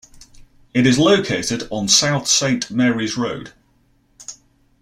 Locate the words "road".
3.17-3.53